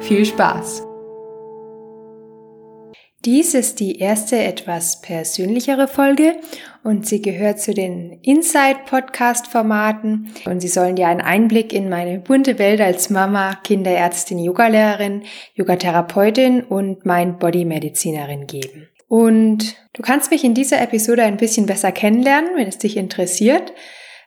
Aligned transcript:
Viel 0.00 0.24
Spaß! 0.24 0.82
Dies 3.26 3.52
ist 3.52 3.80
die 3.80 3.98
erste 3.98 4.42
etwas 4.42 5.02
persönlichere 5.02 5.88
Folge 5.88 6.36
und 6.82 7.06
sie 7.06 7.20
gehört 7.20 7.60
zu 7.60 7.74
den 7.74 8.18
Inside 8.22 8.80
Podcast 8.86 9.46
Formaten 9.46 10.32
und 10.46 10.60
sie 10.60 10.68
sollen 10.68 10.96
dir 10.96 11.08
einen 11.08 11.20
Einblick 11.20 11.74
in 11.74 11.90
meine 11.90 12.18
bunte 12.18 12.58
Welt 12.58 12.80
als 12.80 13.10
Mama, 13.10 13.56
Kinderärztin, 13.62 14.38
Yogalehrerin, 14.38 15.24
Yogatherapeutin 15.54 16.62
und 16.62 17.04
Mind 17.04 17.38
Body 17.38 17.66
Medizinerin 17.66 18.46
geben. 18.46 18.88
Und 19.06 19.76
du 19.92 20.02
kannst 20.02 20.30
mich 20.30 20.44
in 20.44 20.54
dieser 20.54 20.80
Episode 20.80 21.24
ein 21.24 21.36
bisschen 21.36 21.66
besser 21.66 21.92
kennenlernen, 21.92 22.52
wenn 22.56 22.68
es 22.68 22.78
dich 22.78 22.96
interessiert. 22.96 23.74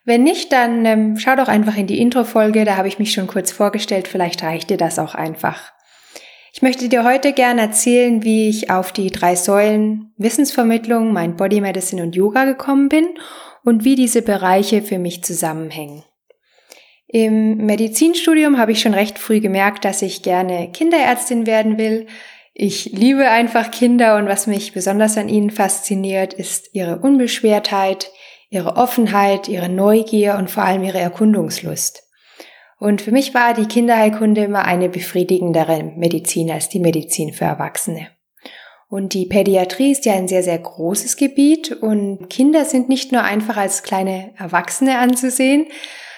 Wenn 0.06 0.24
nicht, 0.24 0.52
dann 0.52 0.86
ähm, 0.86 1.18
schau 1.18 1.36
doch 1.36 1.48
einfach 1.48 1.78
in 1.78 1.88
die 1.88 2.00
Intro-Folge, 2.00 2.66
da 2.66 2.76
habe 2.76 2.90
ich 2.90 3.00
mich 3.00 3.14
schon 3.14 3.28
kurz 3.28 3.52
vorgestellt, 3.52 4.08
vielleicht 4.08 4.44
reicht 4.44 4.70
dir 4.70 4.78
das 4.78 5.00
auch 5.00 5.16
einfach. 5.16 5.72
Ich 6.52 6.62
möchte 6.62 6.88
dir 6.88 7.04
heute 7.04 7.34
gerne 7.34 7.62
erzählen, 7.62 8.24
wie 8.24 8.50
ich 8.50 8.70
auf 8.70 8.92
die 8.92 9.10
drei 9.10 9.36
Säulen 9.36 10.14
Wissensvermittlung, 10.18 11.12
mein 11.12 11.36
Body 11.36 11.62
Medicine 11.62 12.04
und 12.04 12.16
Yoga 12.16 12.46
gekommen 12.46 12.90
bin 12.90 13.08
und 13.64 13.86
wie 13.86 13.96
diese 13.96 14.22
Bereiche 14.22 14.82
für 14.82 15.00
mich 15.00 15.24
zusammenhängen. 15.24 16.04
Im 17.08 17.58
Medizinstudium 17.58 18.58
habe 18.58 18.72
ich 18.72 18.82
schon 18.82 18.94
recht 18.94 19.20
früh 19.20 19.40
gemerkt, 19.40 19.86
dass 19.86 20.02
ich 20.02 20.22
gerne 20.22 20.72
Kinderärztin 20.72 21.48
werden 21.48 21.78
will. 21.78 22.08
Ich 22.54 22.86
liebe 22.86 23.30
einfach 23.30 23.72
Kinder 23.72 24.18
und 24.18 24.28
was 24.28 24.48
mich 24.48 24.74
besonders 24.74 25.18
an 25.18 25.30
ihnen 25.30 25.50
fasziniert, 25.50 26.34
ist 26.34 26.70
ihre 26.74 27.00
Unbeschwertheit, 27.00 28.12
ihre 28.54 28.76
Offenheit, 28.76 29.48
ihre 29.48 29.68
Neugier 29.68 30.36
und 30.38 30.50
vor 30.50 30.64
allem 30.64 30.84
ihre 30.84 31.00
Erkundungslust. 31.00 32.04
Und 32.80 33.02
für 33.02 33.12
mich 33.12 33.34
war 33.34 33.54
die 33.54 33.66
Kinderheilkunde 33.66 34.44
immer 34.44 34.66
eine 34.66 34.90
befriedigendere 34.90 35.84
Medizin 35.96 36.52
als 36.52 36.70
die 36.70 36.80
Medizin 36.80 37.34
für 37.34 37.46
Erwachsene. 37.46 38.10
Und 38.90 39.16
die 39.16 39.26
Pädiatrie 39.26 39.92
ist 39.92 40.06
ja 40.06 40.14
ein 40.14 40.28
sehr, 40.28 40.44
sehr 40.44 40.60
großes 40.60 41.18
Gebiet 41.18 41.72
und 41.72 42.30
Kinder 42.30 42.64
sind 42.66 42.90
nicht 42.90 43.12
nur 43.12 43.24
einfach 43.24 43.58
als 43.58 43.82
kleine 43.82 44.32
Erwachsene 44.38 45.00
anzusehen, 45.00 45.66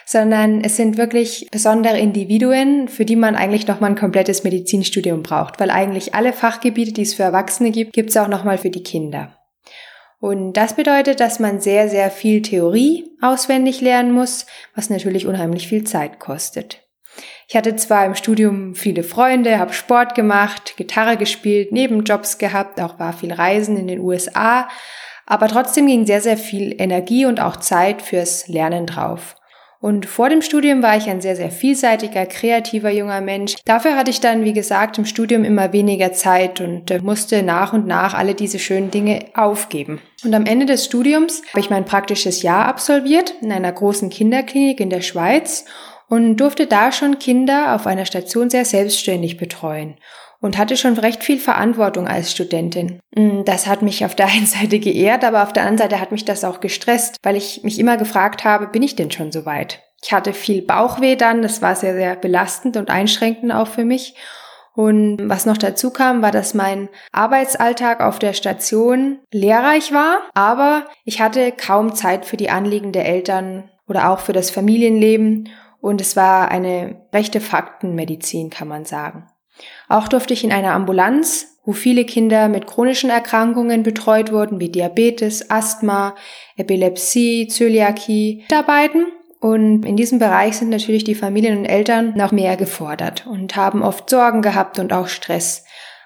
sondern 0.05 0.61
es 0.61 0.75
sind 0.75 0.97
wirklich 0.97 1.47
besondere 1.51 1.97
Individuen, 1.99 2.89
für 2.89 3.05
die 3.05 3.15
man 3.15 3.35
eigentlich 3.35 3.65
nochmal 3.65 3.91
ein 3.91 3.95
komplettes 3.95 4.43
Medizinstudium 4.43 5.23
braucht, 5.23 5.61
weil 5.61 5.69
eigentlich 5.69 6.15
alle 6.15 6.33
Fachgebiete, 6.33 6.91
die 6.91 7.03
es 7.03 7.13
für 7.13 7.23
Erwachsene 7.23 7.71
gibt, 7.71 7.93
gibt 7.93 8.09
es 8.09 8.17
auch 8.17 8.27
nochmal 8.27 8.57
für 8.57 8.69
die 8.69 8.83
Kinder. 8.83 9.37
Und 10.25 10.53
das 10.53 10.75
bedeutet, 10.75 11.19
dass 11.19 11.39
man 11.39 11.59
sehr, 11.59 11.87
sehr 11.87 12.09
viel 12.09 12.41
Theorie 12.41 13.11
auswendig 13.21 13.79
lernen 13.81 14.11
muss, 14.11 14.47
was 14.73 14.89
natürlich 14.89 15.27
unheimlich 15.27 15.67
viel 15.67 15.83
Zeit 15.83 16.19
kostet. 16.19 16.81
Ich 17.47 17.55
hatte 17.55 17.75
zwar 17.75 18.07
im 18.07 18.15
Studium 18.15 18.73
viele 18.73 19.03
Freunde, 19.03 19.59
habe 19.59 19.71
Sport 19.71 20.15
gemacht, 20.15 20.77
Gitarre 20.77 21.17
gespielt, 21.17 21.71
Nebenjobs 21.71 22.39
gehabt, 22.39 22.81
auch 22.81 22.97
war 22.97 23.13
viel 23.13 23.33
Reisen 23.33 23.77
in 23.77 23.85
den 23.87 23.99
USA, 23.99 24.67
aber 25.27 25.47
trotzdem 25.47 25.85
ging 25.85 26.07
sehr, 26.07 26.21
sehr 26.21 26.37
viel 26.37 26.73
Energie 26.81 27.27
und 27.27 27.39
auch 27.39 27.57
Zeit 27.57 28.01
fürs 28.01 28.47
Lernen 28.47 28.87
drauf. 28.87 29.35
Und 29.79 30.05
vor 30.05 30.29
dem 30.29 30.41
Studium 30.41 30.81
war 30.81 30.97
ich 30.97 31.09
ein 31.09 31.21
sehr, 31.21 31.35
sehr 31.35 31.51
vielseitiger, 31.51 32.25
kreativer 32.25 32.89
junger 32.89 33.21
Mensch. 33.21 33.55
Dafür 33.65 33.95
hatte 33.95 34.11
ich 34.11 34.19
dann, 34.19 34.43
wie 34.43 34.53
gesagt, 34.53 34.97
im 34.97 35.05
Studium 35.05 35.43
immer 35.43 35.73
weniger 35.73 36.13
Zeit 36.13 36.61
und 36.61 36.89
äh, 36.91 36.99
musste 36.99 37.43
nach 37.43 37.73
und 37.73 37.85
nach 37.85 38.13
alle 38.13 38.35
diese 38.35 38.59
schönen 38.59 38.91
Dinge 38.91 39.25
aufgeben. 39.35 40.01
Und 40.23 40.33
am 40.33 40.45
Ende 40.45 40.65
des 40.65 40.85
Studiums 40.85 41.41
habe 41.49 41.59
ich 41.59 41.69
mein 41.69 41.85
praktisches 41.85 42.41
Jahr 42.41 42.65
absolviert 42.65 43.35
in 43.41 43.51
einer 43.51 43.71
großen 43.71 44.09
Kinderklinik 44.09 44.79
in 44.79 44.89
der 44.89 45.01
Schweiz 45.01 45.65
und 46.07 46.37
durfte 46.37 46.67
da 46.67 46.91
schon 46.91 47.19
Kinder 47.19 47.75
auf 47.75 47.87
einer 47.87 48.05
Station 48.05 48.49
sehr 48.49 48.65
selbstständig 48.65 49.37
betreuen 49.37 49.97
und 50.45 50.59
hatte 50.59 50.77
schon 50.77 50.95
recht 50.95 51.23
viel 51.23 51.39
Verantwortung 51.39 52.07
als 52.07 52.31
Studentin. 52.31 52.99
Mm, 53.15 53.45
das 53.45 53.65
hat 53.65 53.81
mich 53.81 54.05
auf 54.05 54.13
der 54.13 54.27
einen 54.31 54.45
Seite 54.45 54.77
geehrt, 54.77 55.23
aber 55.23 55.41
auf 55.41 55.53
der 55.53 55.63
anderen 55.63 55.89
Seite 55.89 55.99
hat 55.99 56.11
mich 56.11 56.23
das 56.23 56.43
auch 56.43 56.59
gestresst, 56.59 57.17
weil 57.23 57.35
ich 57.35 57.63
mich 57.63 57.79
immer 57.79 57.97
gefragt 57.97 58.43
habe, 58.43 58.67
bin 58.67 58.83
ich 58.83 58.95
denn 58.95 59.09
schon 59.09 59.31
so 59.31 59.47
weit? 59.47 59.81
Ich 60.03 60.13
hatte 60.13 60.33
viel 60.33 60.61
Bauchweh 60.61 61.15
dann, 61.15 61.41
das 61.41 61.63
war 61.63 61.75
sehr, 61.75 61.95
sehr 61.95 62.15
belastend 62.15 62.77
und 62.77 62.91
einschränkend 62.91 63.51
auch 63.51 63.67
für 63.67 63.85
mich. 63.85 64.13
Und 64.75 65.17
was 65.23 65.47
noch 65.47 65.57
dazu 65.57 65.89
kam, 65.89 66.21
war, 66.21 66.31
dass 66.31 66.53
mein 66.53 66.89
Arbeitsalltag 67.11 68.01
auf 68.01 68.19
der 68.19 68.33
Station 68.33 69.17
lehrreich 69.31 69.93
war, 69.93 70.19
aber 70.35 70.85
ich 71.05 71.21
hatte 71.21 71.53
kaum 71.53 71.95
Zeit 71.95 72.23
für 72.23 72.37
die 72.37 72.51
Anliegen 72.51 72.91
der 72.91 73.07
Eltern 73.07 73.71
oder 73.87 74.11
auch 74.11 74.19
für 74.19 74.33
das 74.33 74.51
Familienleben 74.51 75.49
und 75.81 76.01
es 76.01 76.15
war 76.15 76.49
eine 76.49 77.01
rechte 77.11 77.41
Faktenmedizin, 77.41 78.51
kann 78.51 78.67
man 78.67 78.85
sagen. 78.85 79.27
Auch 79.87 80.07
durfte 80.07 80.33
ich 80.33 80.43
in 80.43 80.51
einer 80.51 80.73
Ambulanz, 80.73 81.57
wo 81.65 81.73
viele 81.73 82.05
Kinder 82.05 82.47
mit 82.47 82.67
chronischen 82.67 83.09
Erkrankungen 83.09 83.83
betreut 83.83 84.31
wurden, 84.31 84.59
wie 84.59 84.69
Diabetes, 84.69 85.49
Asthma, 85.49 86.15
Epilepsie, 86.57 87.47
Zöliakie, 87.47 88.43
mitarbeiten. 88.43 89.07
Und 89.39 89.85
in 89.85 89.95
diesem 89.95 90.19
Bereich 90.19 90.57
sind 90.57 90.69
natürlich 90.69 91.03
die 91.03 91.15
Familien 91.15 91.57
und 91.59 91.65
Eltern 91.65 92.13
noch 92.15 92.31
mehr 92.31 92.57
gefordert 92.57 93.27
und 93.27 93.55
haben 93.55 93.83
oft 93.83 94.09
Sorgen 94.09 94.41
gehabt 94.41 94.79
und 94.79 94.93
auch 94.93 95.07
Stress 95.07 95.65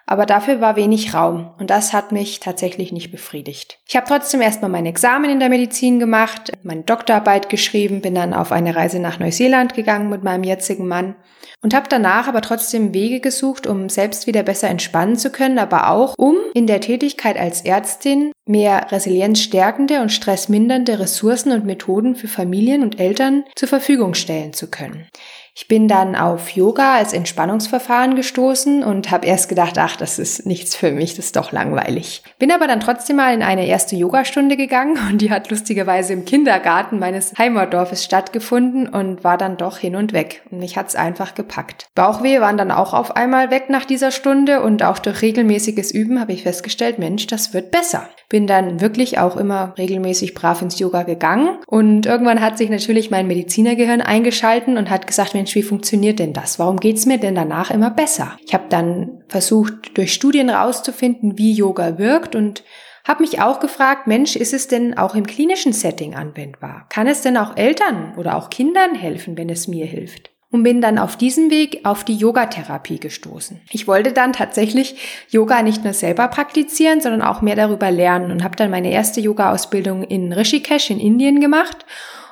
aber 0.10 0.26
dafür 0.26 0.60
war 0.60 0.76
wenig 0.76 1.14
Raum 1.14 1.52
und 1.60 1.70
das 1.70 1.94
hat 1.94 2.12
mich 2.12 2.40
tatsächlich 2.40 2.92
nicht 2.92 3.12
befriedigt. 3.12 3.78
Ich 3.88 3.96
habe 3.96 4.08
trotzdem 4.08 4.42
erstmal 4.42 4.72
mein 4.72 4.88
Examen 4.88 5.30
in 5.30 5.40
der 5.40 5.50
Medizin 5.50 6.00
gemacht, 6.00 6.52
meine 6.64 6.82
Doktorarbeit 6.82 7.48
geschrieben, 7.48 8.02
bin 8.02 8.16
dann 8.16 8.34
auf 8.34 8.52
eine 8.52 8.76
Reise 8.76 8.98
nach 8.98 9.20
Neuseeland 9.20 9.76
gegangen 9.76 10.10
mit 10.10 10.24
meinem 10.24 10.44
jetzigen 10.44 10.88
Mann 10.88 11.16
und 11.62 11.74
habe 11.74 11.88
danach 11.90 12.28
aber 12.28 12.42
trotzdem 12.42 12.94
Wege 12.94 13.20
gesucht, 13.20 13.68
um 13.68 13.90
selbst 13.90 14.28
wieder 14.28 14.44
besser 14.44 14.70
entspannen 14.70 15.18
zu 15.18 15.30
können, 15.30 15.60
aber 15.60 15.90
auch 15.90 16.16
um 16.18 16.38
in 16.54 16.68
der 16.68 16.82
Tätigkeit 16.82 17.38
als 17.38 17.62
Ärztin 17.62 18.32
mehr 18.46 18.92
resilienzstärkende 18.92 20.02
und 20.02 20.12
stressmindernde 20.12 21.00
Ressourcen 21.00 21.52
und 21.52 21.66
Methoden 21.66 22.16
für 22.16 22.28
Familien 22.28 22.82
und 22.82 23.00
Eltern 23.00 23.44
zur 23.56 23.68
Verfügung 23.68 24.14
stellen 24.14 24.54
zu 24.54 24.70
können. 24.70 25.08
Ich 25.56 25.68
bin 25.68 25.90
dann 25.90 26.16
auf 26.16 26.52
Yoga 26.52 26.96
als 26.96 27.12
Entspannungsverfahren 27.12 28.16
gestoßen 28.16 28.82
und 28.82 29.12
habe 29.12 29.28
erst 29.28 29.50
gedacht, 29.50 29.78
ach, 29.78 29.98
das 29.98 30.18
ist 30.18 30.46
nichts 30.46 30.74
für 30.74 30.92
mich, 30.92 31.16
das 31.16 31.26
ist 31.26 31.36
doch 31.36 31.52
langweilig. 31.52 32.24
Bin 32.40 32.54
aber 32.54 32.66
dann 32.66 32.80
trotzdem 32.80 33.18
mal 33.18 33.34
in 33.34 33.44
eine 33.44 33.68
erste 33.68 33.98
Yogastunde 33.98 34.56
gegangen 34.56 34.98
und 35.10 35.20
die 35.20 35.32
hat 35.32 35.50
lustigerweise 35.50 36.14
im 36.14 36.24
Kindergarten 36.24 36.98
meines 36.98 37.34
Heimatdorfes 37.38 38.06
stattgefunden 38.06 38.88
und 38.88 39.26
war 39.26 39.38
dann 39.38 39.58
doch 39.58 39.78
hin 39.78 39.98
und 39.98 40.14
weg. 40.14 40.44
Und 40.50 40.60
mich 40.60 40.78
hat's 40.78 40.96
einfach 40.96 41.36
gepackt. 41.36 41.49
Bauchweh 41.96 42.40
waren 42.40 42.58
dann 42.58 42.72
auch 42.72 42.94
auf 42.94 43.18
einmal 43.18 43.52
weg 43.52 43.70
nach 43.70 43.84
dieser 43.84 44.12
Stunde 44.12 44.62
und 44.62 44.84
auch 44.84 45.00
durch 45.00 45.22
regelmäßiges 45.22 45.92
Üben 45.92 46.22
habe 46.22 46.32
ich 46.32 46.44
festgestellt, 46.44 47.00
Mensch, 47.00 47.28
das 47.28 47.54
wird 47.54 47.72
besser. 47.72 48.08
Bin 48.30 48.48
dann 48.48 48.80
wirklich 48.80 49.20
auch 49.20 49.36
immer 49.36 49.74
regelmäßig 49.78 50.36
brav 50.36 50.62
ins 50.62 50.80
Yoga 50.80 51.04
gegangen 51.04 51.58
und 51.68 52.06
irgendwann 52.06 52.42
hat 52.42 52.58
sich 52.58 52.70
natürlich 52.70 53.12
mein 53.12 53.28
Medizinergehirn 53.28 54.02
eingeschalten 54.02 54.78
und 54.78 54.90
hat 54.90 55.08
gesagt, 55.08 55.34
Mensch, 55.34 55.50
Mensch, 55.50 55.56
wie 55.56 55.68
funktioniert 55.68 56.20
denn 56.20 56.34
das? 56.34 56.60
Warum 56.60 56.78
geht's 56.78 57.08
mir 57.08 57.18
denn 57.18 57.34
danach 57.34 57.72
immer 57.72 57.90
besser? 57.90 58.38
Ich 58.46 58.54
habe 58.54 58.66
dann 58.70 59.24
versucht, 59.30 59.98
durch 59.98 60.14
Studien 60.14 60.52
rauszufinden, 60.52 61.40
wie 61.40 61.54
Yoga 61.54 61.98
wirkt 61.98 62.36
und 62.36 62.64
habe 63.04 63.24
mich 63.24 63.42
auch 63.42 63.60
gefragt, 63.60 64.06
Mensch, 64.06 64.36
ist 64.36 64.54
es 64.54 64.68
denn 64.68 64.96
auch 64.96 65.16
im 65.16 65.26
klinischen 65.26 65.74
Setting 65.74 66.14
anwendbar? 66.14 66.86
Kann 66.90 67.08
es 67.08 67.22
denn 67.22 67.36
auch 67.38 67.58
Eltern 67.58 68.14
oder 68.16 68.38
auch 68.38 68.52
Kindern 68.52 68.94
helfen, 68.94 69.38
wenn 69.38 69.50
es 69.50 69.68
mir 69.68 69.88
hilft? 69.88 70.29
Und 70.52 70.64
bin 70.64 70.82
dann 70.82 70.98
auf 70.98 71.16
diesem 71.16 71.52
Weg 71.52 71.82
auf 71.84 72.04
die 72.04 72.16
Yogatherapie 72.16 73.00
gestoßen. 73.00 73.62
Ich 73.70 73.88
wollte 73.88 74.14
dann 74.14 74.34
tatsächlich 74.34 74.96
Yoga 75.30 75.62
nicht 75.62 75.84
nur 75.84 75.94
selber 75.94 76.28
praktizieren, 76.28 77.02
sondern 77.02 77.22
auch 77.22 77.42
mehr 77.42 77.56
darüber 77.56 77.92
lernen 77.92 78.32
und 78.32 78.44
habe 78.44 78.56
dann 78.56 78.72
meine 78.72 78.92
erste 78.92 79.22
Yoga-Ausbildung 79.22 80.04
in 80.04 80.34
Rishikesh 80.34 80.90
in 80.90 81.00
Indien 81.00 81.40
gemacht 81.40 81.86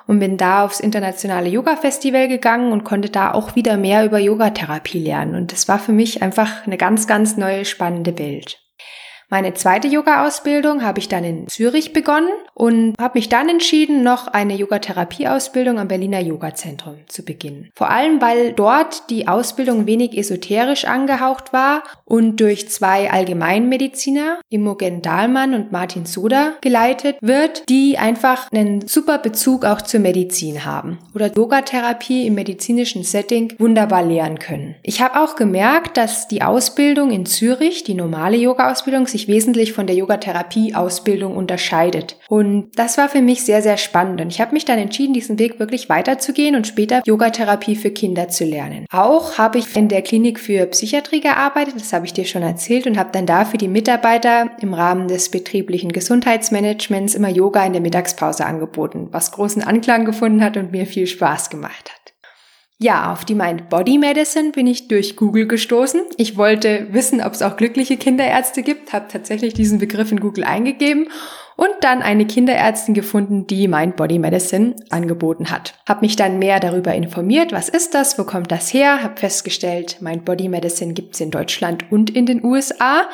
und 0.07 0.19
bin 0.19 0.37
da 0.37 0.63
aufs 0.63 0.79
internationale 0.79 1.49
Yoga-Festival 1.49 2.27
gegangen 2.27 2.71
und 2.71 2.83
konnte 2.83 3.09
da 3.09 3.33
auch 3.33 3.55
wieder 3.55 3.77
mehr 3.77 4.05
über 4.05 4.17
Yogatherapie 4.17 4.99
lernen. 4.99 5.35
Und 5.35 5.51
das 5.51 5.67
war 5.67 5.77
für 5.77 5.91
mich 5.91 6.23
einfach 6.23 6.65
eine 6.65 6.77
ganz, 6.77 7.05
ganz 7.05 7.37
neue, 7.37 7.65
spannende 7.65 8.17
Welt. 8.17 8.66
Meine 9.29 9.53
zweite 9.53 9.89
Yoga-Ausbildung 9.89 10.83
habe 10.83 10.99
ich 10.99 11.09
dann 11.09 11.25
in 11.25 11.49
Zürich 11.49 11.91
begonnen 11.91 12.29
und 12.53 12.95
habe 12.97 13.17
mich 13.17 13.27
dann 13.27 13.49
entschieden, 13.49 14.01
noch 14.01 14.29
eine 14.29 14.55
Yogatherapie-Ausbildung 14.55 15.79
am 15.79 15.89
Berliner 15.89 16.21
Yoga-Zentrum 16.21 16.99
zu 17.07 17.25
beginnen. 17.25 17.69
Vor 17.75 17.89
allem, 17.89 18.21
weil 18.21 18.53
dort 18.53 19.09
die 19.09 19.27
Ausbildung 19.27 19.85
wenig 19.85 20.17
esoterisch 20.17 20.85
angehaucht 20.85 21.51
war 21.51 21.83
und 22.05 22.39
durch 22.39 22.69
zwei 22.69 23.11
Allgemeinmediziner, 23.11 24.39
Imogen 24.49 25.01
Dahlmann 25.01 25.53
und 25.53 25.73
Martin 25.73 26.05
Soda, 26.05 26.53
geleitet 26.61 27.17
wird, 27.19 27.67
die 27.67 27.97
einfach 27.97 28.49
einen 28.53 28.87
super 28.87 29.17
Bezug 29.17 29.65
auch 29.65 29.81
zur 29.81 29.99
Medizin 29.99 30.63
haben 30.63 30.99
oder 31.13 31.35
Yogatherapie 31.35 32.25
im 32.25 32.35
medizinischen 32.35 33.03
Setting 33.03 33.53
wunderbar 33.59 34.03
lehren 34.03 34.39
können. 34.39 34.75
Ich 34.83 35.01
habe 35.01 35.19
auch 35.19 35.35
gemerkt, 35.35 35.97
dass 35.97 36.29
die 36.29 36.43
Ausbildung 36.43 37.11
in 37.11 37.25
Zürich, 37.25 37.83
die 37.83 37.93
normale 37.93 38.37
Yoga-Ausbildung, 38.37 39.05
sich 39.17 39.27
wesentlich 39.27 39.73
von 39.73 39.87
der 39.87 39.95
Yogatherapie-Ausbildung 39.95 41.35
unterscheidet. 41.35 42.17
Und 42.29 42.69
das 42.75 42.97
war 42.97 43.09
für 43.09 43.21
mich 43.21 43.43
sehr, 43.43 43.61
sehr 43.61 43.77
spannend. 43.77 44.21
Und 44.21 44.29
ich 44.29 44.39
habe 44.39 44.53
mich 44.53 44.65
dann 44.65 44.77
entschieden, 44.77 45.13
diesen 45.13 45.39
Weg 45.39 45.59
wirklich 45.59 45.89
weiterzugehen 45.89 46.55
und 46.55 46.67
später 46.67 47.01
Yogatherapie 47.05 47.75
für 47.75 47.89
Kinder 47.89 48.29
zu 48.29 48.45
lernen. 48.45 48.85
Auch 48.91 49.37
habe 49.37 49.57
ich 49.57 49.75
in 49.75 49.87
der 49.87 50.03
Klinik 50.03 50.39
für 50.39 50.67
Psychiatrie 50.67 51.21
gearbeitet, 51.21 51.75
das 51.77 51.93
habe 51.93 52.05
ich 52.05 52.13
dir 52.13 52.25
schon 52.25 52.43
erzählt, 52.43 52.85
und 52.85 52.97
habe 52.97 53.09
dann 53.11 53.25
da 53.25 53.45
für 53.45 53.57
die 53.57 53.67
Mitarbeiter 53.67 54.51
im 54.61 54.73
Rahmen 54.73 55.07
des 55.07 55.29
betrieblichen 55.29 55.91
Gesundheitsmanagements 55.91 57.15
immer 57.15 57.29
Yoga 57.29 57.65
in 57.65 57.73
der 57.73 57.81
Mittagspause 57.81 58.45
angeboten, 58.45 59.07
was 59.11 59.31
großen 59.31 59.63
Anklang 59.63 60.05
gefunden 60.05 60.43
hat 60.43 60.57
und 60.57 60.71
mir 60.71 60.85
viel 60.85 61.07
Spaß 61.07 61.49
gemacht 61.49 61.91
hat. 61.91 61.96
Ja, 62.79 63.11
auf 63.11 63.25
die 63.25 63.33
Mind 63.33 63.69
Body 63.69 63.97
Medicine 63.97 64.51
bin 64.51 64.67
ich 64.67 64.87
durch 64.87 65.15
Google 65.15 65.47
gestoßen. 65.47 65.99
Ich 66.17 66.37
wollte 66.37 66.87
wissen, 66.91 67.21
ob 67.21 67.33
es 67.33 67.41
auch 67.41 67.57
glückliche 67.57 67.97
Kinderärzte 67.97 68.61
gibt, 68.61 68.93
habe 68.93 69.07
tatsächlich 69.11 69.55
diesen 69.55 69.79
Begriff 69.79 70.11
in 70.11 70.19
Google 70.19 70.43
eingegeben 70.43 71.09
und 71.55 71.71
dann 71.81 72.03
eine 72.03 72.27
Kinderärztin 72.27 72.93
gefunden, 72.93 73.47
die 73.47 73.67
Mind 73.67 73.95
Body 73.95 74.19
Medicine 74.19 74.75
angeboten 74.91 75.49
hat. 75.49 75.73
Habe 75.87 76.01
mich 76.01 76.17
dann 76.17 76.37
mehr 76.37 76.59
darüber 76.59 76.93
informiert, 76.93 77.51
was 77.51 77.67
ist 77.67 77.95
das, 77.95 78.19
wo 78.19 78.25
kommt 78.25 78.51
das 78.51 78.71
her, 78.71 79.01
habe 79.01 79.17
festgestellt, 79.17 79.99
Mind 79.99 80.23
Body 80.23 80.47
Medicine 80.47 80.93
gibt 80.93 81.15
es 81.15 81.21
in 81.21 81.31
Deutschland 81.31 81.91
und 81.91 82.11
in 82.11 82.27
den 82.27 82.45
USA 82.45 83.09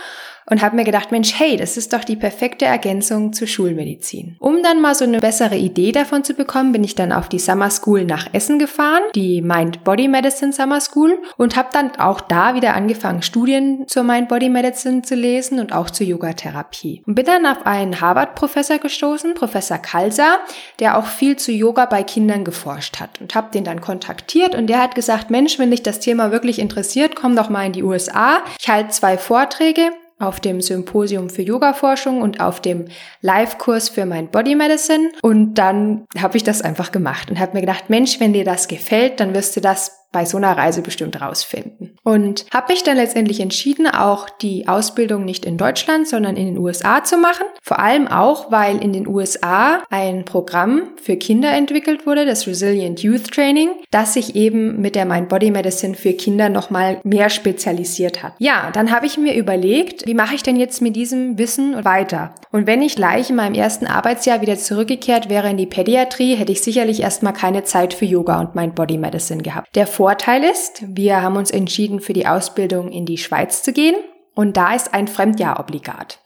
und 0.46 0.62
habe 0.62 0.76
mir 0.76 0.84
gedacht, 0.84 1.12
Mensch, 1.12 1.34
hey, 1.38 1.58
das 1.58 1.78
ist 1.78 1.94
doch 1.94 2.04
die 2.04 2.16
perfekte 2.16 2.66
Ergänzung 2.66 3.34
zur 3.34 3.48
Schulmedizin. 3.48 4.36
Um 4.40 4.64
dann 4.64 4.82
mal 4.82 4.96
so 4.96 5.06
eine 5.06 5.20
bessere 5.20 5.56
Idee 5.56 5.92
davon 5.92 6.24
zu 6.24 6.34
bekommen, 6.34 6.72
bin 6.72 6.84
ich 6.84 6.96
dann 6.96 7.12
auf 7.12 7.30
die 7.30 7.40
Summer 7.40 7.70
School 7.70 8.06
nach 8.06 8.28
Essen 8.34 8.60
gefahren, 8.60 9.02
die 9.16 9.42
Mind 9.42 9.84
Body 9.84 10.08
Medicine 10.08 10.54
Summer 10.54 10.82
School 10.82 11.22
und 11.38 11.56
habe 11.56 11.70
dann 11.72 11.96
auch 11.98 12.22
da 12.22 12.56
wieder 12.56 12.74
angefangen, 12.74 13.22
Studien 13.22 13.86
zur 13.88 14.04
Mind 14.04 14.30
Body 14.30 14.50
Medicine 14.50 15.02
zu 15.02 15.16
lesen 15.16 15.60
und 15.60 15.74
auch 15.74 15.90
zur 15.90 16.08
Yoga-Therapie. 16.08 17.04
Und 17.06 17.16
bin 17.16 17.26
dann 17.26 17.46
auf 17.46 17.66
einen 17.66 18.02
Harvard-Professor 18.02 18.80
gestoßen, 18.80 19.34
Professor 19.34 19.78
Kalsa, 19.78 20.38
der 20.80 20.98
auch 20.98 21.06
viel 21.06 21.38
zu 21.38 21.52
Yoga 21.52 21.86
bei 21.86 22.04
Kindern 22.04 22.44
geforscht 22.44 23.00
hat 23.00 23.22
und 23.22 23.36
habe 23.36 23.52
den 23.52 23.64
dann 23.64 23.82
kontaktiert 23.82 24.56
und 24.56 24.68
der 24.68 24.82
hat 24.82 24.96
gesagt, 24.96 25.30
Mensch, 25.30 25.60
wenn 25.60 25.72
dich 25.72 25.84
das 25.84 26.00
Thema 26.00 26.32
wirklich 26.32 26.60
interessiert, 26.60 27.16
komm 27.16 27.36
doch 27.36 27.50
mal 27.50 27.66
in 27.66 27.74
die 27.74 27.84
USA. 27.84 28.42
Ich 28.60 28.70
halte 28.70 28.90
zwei 28.90 29.18
Vorträge 29.18 29.92
auf 30.24 30.40
dem 30.40 30.62
Symposium 30.62 31.30
für 31.30 31.42
Yoga-Forschung 31.42 32.22
und 32.22 32.40
auf 32.40 32.62
dem 32.62 32.86
Live-Kurs 33.22 33.90
für 33.90 34.06
Mind 34.06 34.32
Body 34.32 34.56
Medicine. 34.56 35.12
Und 35.22 35.56
dann 35.56 36.06
habe 36.18 36.38
ich 36.38 36.44
das 36.44 36.62
einfach 36.62 36.92
gemacht 36.92 37.30
und 37.30 37.40
habe 37.40 37.54
mir 37.54 37.62
gedacht, 37.62 37.90
Mensch, 37.90 38.20
wenn 38.20 38.34
dir 38.34 38.46
das 38.46 38.68
gefällt, 38.68 39.20
dann 39.20 39.34
wirst 39.34 39.56
du 39.56 39.62
das 39.62 40.03
bei 40.14 40.24
so 40.24 40.38
einer 40.38 40.56
Reise 40.58 40.82
bestimmt 40.82 41.20
rausfinden. 41.20 41.98
Und 42.04 42.46
habe 42.54 42.72
mich 42.72 42.84
dann 42.84 42.96
letztendlich 42.96 43.42
entschieden, 43.42 43.88
auch 43.88 44.30
die 44.30 44.68
Ausbildung 44.70 45.26
nicht 45.26 45.46
in 45.46 45.58
Deutschland, 45.58 46.08
sondern 46.08 46.38
in 46.38 46.46
den 46.46 46.58
USA 46.58 47.04
zu 47.04 47.18
machen. 47.18 47.46
Vor 47.62 47.80
allem 47.80 48.08
auch, 48.08 48.52
weil 48.52 48.82
in 48.82 48.94
den 48.94 49.08
USA 49.08 49.84
ein 49.90 50.24
Programm 50.24 50.84
für 51.02 51.18
Kinder 51.18 51.52
entwickelt 51.52 52.06
wurde, 52.06 52.26
das 52.26 52.48
Resilient 52.48 53.02
Youth 53.02 53.32
Training, 53.32 53.72
das 53.92 54.14
sich 54.14 54.36
eben 54.36 54.80
mit 54.80 54.96
der 54.96 55.06
Mind 55.06 55.28
Body 55.30 55.52
Medicine 55.52 55.96
für 55.96 56.14
Kinder 56.14 56.50
nochmal 56.50 57.02
mehr 57.04 57.30
spezialisiert 57.30 58.24
hat. 58.24 58.34
Ja, 58.38 58.70
dann 58.72 58.92
habe 58.92 59.08
ich 59.08 59.18
mir 59.18 59.36
überlegt, 59.36 60.06
wie 60.06 60.14
mache 60.14 60.36
ich 60.36 60.44
denn 60.44 60.56
jetzt 60.56 60.82
mit 60.82 60.96
diesem 60.96 61.38
Wissen 61.38 61.84
weiter? 61.84 62.36
Und 62.52 62.68
wenn 62.68 62.84
ich 62.84 62.96
gleich 62.96 63.32
in 63.32 63.36
meinem 63.36 63.56
ersten 63.56 63.88
Arbeitsjahr 63.88 64.42
wieder 64.42 64.58
zurückgekehrt 64.58 65.30
wäre 65.30 65.50
in 65.50 65.58
die 65.58 65.66
Pädiatrie, 65.66 66.36
hätte 66.36 66.52
ich 66.52 66.62
sicherlich 66.62 67.02
erstmal 67.02 67.34
keine 67.34 67.64
Zeit 67.64 67.96
für 67.96 68.06
Yoga 68.06 68.40
und 68.40 68.54
Mind 68.54 68.76
Body 68.76 69.00
Medicine 69.00 69.42
gehabt. 69.42 69.76
Der 69.76 69.88
Vorteil 70.04 70.44
ist, 70.44 70.84
wir 70.86 71.22
haben 71.22 71.38
uns 71.38 71.50
entschieden, 71.50 72.02
für 72.02 72.12
die 72.12 72.28
Ausbildung 72.28 72.92
in 72.92 73.06
die 73.06 73.18
Schweiz 73.18 73.64
zu 73.64 73.72
gehen 73.72 73.96
und 74.36 74.58
da 74.58 74.74
ist 74.74 74.94
ein 74.94 75.08
Fremdjahr 75.08 75.62
obligat. 75.62 76.20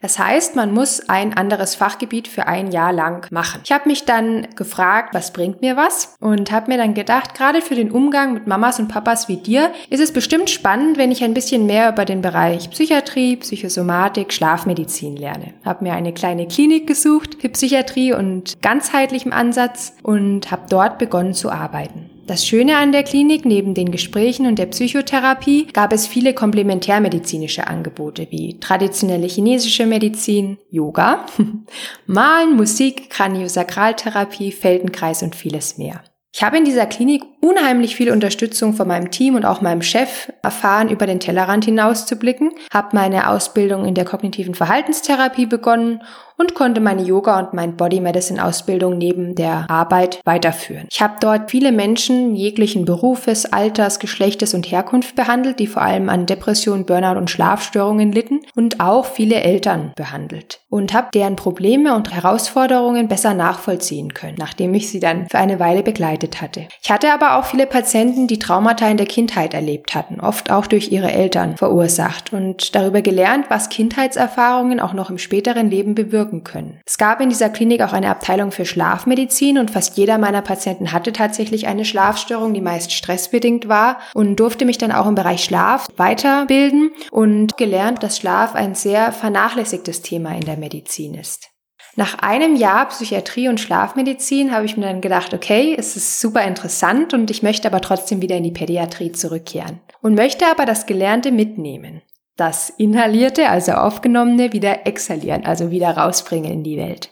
Das 0.00 0.18
heißt, 0.18 0.56
man 0.56 0.74
muss 0.74 1.08
ein 1.08 1.36
anderes 1.36 1.76
Fachgebiet 1.76 2.26
für 2.26 2.48
ein 2.48 2.72
Jahr 2.72 2.92
lang 2.92 3.30
machen. 3.30 3.60
Ich 3.64 3.70
habe 3.70 3.88
mich 3.88 4.04
dann 4.04 4.48
gefragt, 4.56 5.14
was 5.14 5.32
bringt 5.32 5.60
mir 5.60 5.76
was? 5.76 6.16
Und 6.18 6.50
habe 6.50 6.72
mir 6.72 6.76
dann 6.76 6.92
gedacht, 6.92 7.36
gerade 7.36 7.62
für 7.62 7.76
den 7.76 7.92
Umgang 7.92 8.34
mit 8.34 8.48
Mamas 8.48 8.80
und 8.80 8.88
Papas 8.88 9.28
wie 9.28 9.36
dir 9.36 9.70
ist 9.90 10.00
es 10.00 10.12
bestimmt 10.12 10.50
spannend, 10.50 10.98
wenn 10.98 11.12
ich 11.12 11.22
ein 11.22 11.32
bisschen 11.32 11.66
mehr 11.66 11.90
über 11.90 12.04
den 12.04 12.22
Bereich 12.22 12.68
Psychiatrie, 12.70 13.36
Psychosomatik, 13.36 14.32
Schlafmedizin 14.32 15.14
lerne. 15.14 15.54
Habe 15.64 15.84
mir 15.84 15.92
eine 15.92 16.12
kleine 16.12 16.48
Klinik 16.48 16.88
gesucht 16.88 17.36
für 17.40 17.48
Psychiatrie 17.48 18.12
und 18.12 18.60
ganzheitlichem 18.60 19.32
Ansatz 19.32 19.92
und 20.02 20.50
habe 20.50 20.62
dort 20.68 20.98
begonnen 20.98 21.32
zu 21.32 21.52
arbeiten. 21.52 22.09
Das 22.30 22.46
Schöne 22.46 22.76
an 22.76 22.92
der 22.92 23.02
Klinik, 23.02 23.44
neben 23.44 23.74
den 23.74 23.90
Gesprächen 23.90 24.46
und 24.46 24.56
der 24.56 24.66
Psychotherapie, 24.66 25.66
gab 25.72 25.92
es 25.92 26.06
viele 26.06 26.32
komplementärmedizinische 26.32 27.66
Angebote 27.66 28.28
wie 28.30 28.60
traditionelle 28.60 29.26
chinesische 29.26 29.84
Medizin, 29.84 30.56
Yoga, 30.70 31.26
Malen, 32.06 32.54
Musik, 32.54 33.10
Kraniosakraltherapie, 33.10 34.52
Feldenkreis 34.52 35.24
und 35.24 35.34
vieles 35.34 35.76
mehr. 35.76 36.04
Ich 36.32 36.44
habe 36.44 36.56
in 36.56 36.64
dieser 36.64 36.86
Klinik 36.86 37.24
unheimlich 37.40 37.96
viel 37.96 38.12
Unterstützung 38.12 38.74
von 38.74 38.86
meinem 38.86 39.10
Team 39.10 39.34
und 39.34 39.44
auch 39.44 39.60
meinem 39.60 39.82
Chef 39.82 40.32
erfahren, 40.44 40.88
über 40.88 41.06
den 41.06 41.18
Tellerrand 41.18 41.64
hinauszublicken, 41.64 42.52
habe 42.72 42.94
meine 42.94 43.28
Ausbildung 43.28 43.84
in 43.84 43.94
der 43.94 44.04
kognitiven 44.04 44.54
Verhaltenstherapie 44.54 45.46
begonnen 45.46 46.02
und 46.40 46.54
konnte 46.54 46.80
meine 46.80 47.02
Yoga 47.02 47.38
und 47.38 47.52
mein 47.52 47.76
Body 47.76 48.00
Medicine 48.00 48.42
Ausbildung 48.42 48.96
neben 48.96 49.34
der 49.34 49.66
Arbeit 49.68 50.22
weiterführen. 50.24 50.86
Ich 50.90 51.02
habe 51.02 51.16
dort 51.20 51.50
viele 51.50 51.70
Menschen 51.70 52.34
jeglichen 52.34 52.86
Berufes, 52.86 53.44
Alters, 53.52 53.98
Geschlechtes 53.98 54.54
und 54.54 54.70
Herkunft 54.70 55.14
behandelt, 55.16 55.58
die 55.58 55.66
vor 55.66 55.82
allem 55.82 56.08
an 56.08 56.24
Depression, 56.24 56.86
Burnout 56.86 57.18
und 57.18 57.28
Schlafstörungen 57.28 58.10
litten 58.10 58.40
und 58.56 58.80
auch 58.80 59.04
viele 59.04 59.42
Eltern 59.42 59.92
behandelt 59.96 60.60
und 60.70 60.94
habe 60.94 61.08
deren 61.12 61.36
Probleme 61.36 61.94
und 61.94 62.10
Herausforderungen 62.10 63.06
besser 63.06 63.34
nachvollziehen 63.34 64.14
können, 64.14 64.36
nachdem 64.38 64.72
ich 64.72 64.88
sie 64.88 65.00
dann 65.00 65.28
für 65.28 65.38
eine 65.38 65.60
Weile 65.60 65.82
begleitet 65.82 66.40
hatte. 66.40 66.68
Ich 66.82 66.90
hatte 66.90 67.12
aber 67.12 67.36
auch 67.36 67.44
viele 67.44 67.66
Patienten, 67.66 68.28
die 68.28 68.38
Traumata 68.38 68.88
in 68.88 68.96
der 68.96 69.06
Kindheit 69.06 69.52
erlebt 69.52 69.94
hatten, 69.94 70.20
oft 70.20 70.50
auch 70.50 70.66
durch 70.66 70.90
ihre 70.90 71.12
Eltern 71.12 71.58
verursacht 71.58 72.32
und 72.32 72.74
darüber 72.74 73.02
gelernt, 73.02 73.46
was 73.50 73.68
Kindheitserfahrungen 73.68 74.80
auch 74.80 74.94
noch 74.94 75.10
im 75.10 75.18
späteren 75.18 75.68
Leben 75.68 75.94
bewirken 75.94 76.29
wirken 76.30 76.44
können. 76.44 76.80
Es 76.86 76.98
gab 76.98 77.20
in 77.20 77.28
dieser 77.28 77.50
Klinik 77.50 77.82
auch 77.82 77.92
eine 77.92 78.10
Abteilung 78.10 78.52
für 78.52 78.64
Schlafmedizin 78.64 79.58
und 79.58 79.70
fast 79.70 79.96
jeder 79.96 80.18
meiner 80.18 80.42
Patienten 80.42 80.92
hatte 80.92 81.12
tatsächlich 81.12 81.66
eine 81.66 81.84
Schlafstörung, 81.84 82.54
die 82.54 82.60
meist 82.60 82.92
stressbedingt 82.92 83.68
war 83.68 83.98
und 84.14 84.36
durfte 84.36 84.64
mich 84.64 84.78
dann 84.78 84.92
auch 84.92 85.06
im 85.06 85.14
Bereich 85.14 85.44
Schlaf 85.44 85.88
weiterbilden 85.96 86.90
und 87.10 87.56
gelernt, 87.56 88.02
dass 88.02 88.18
Schlaf 88.18 88.54
ein 88.54 88.74
sehr 88.74 89.12
vernachlässigtes 89.12 90.02
Thema 90.02 90.34
in 90.34 90.44
der 90.44 90.56
Medizin 90.56 91.14
ist. 91.14 91.48
Nach 91.96 92.18
einem 92.20 92.54
Jahr 92.54 92.88
Psychiatrie 92.88 93.48
und 93.48 93.58
Schlafmedizin 93.58 94.52
habe 94.52 94.64
ich 94.64 94.76
mir 94.76 94.86
dann 94.86 95.00
gedacht, 95.00 95.34
okay, 95.34 95.74
es 95.76 95.96
ist 95.96 96.20
super 96.20 96.44
interessant 96.44 97.12
und 97.12 97.30
ich 97.30 97.42
möchte 97.42 97.66
aber 97.66 97.80
trotzdem 97.80 98.22
wieder 98.22 98.36
in 98.36 98.44
die 98.44 98.52
Pädiatrie 98.52 99.10
zurückkehren 99.10 99.80
und 100.00 100.14
möchte 100.14 100.46
aber 100.46 100.66
das 100.66 100.86
Gelernte 100.86 101.32
mitnehmen 101.32 102.00
das 102.40 102.70
Inhalierte, 102.70 103.48
also 103.48 103.72
Aufgenommene, 103.72 104.52
wieder 104.52 104.86
exhalieren, 104.86 105.44
also 105.44 105.70
wieder 105.70 105.90
rausbringen 105.90 106.50
in 106.50 106.64
die 106.64 106.78
Welt. 106.78 107.10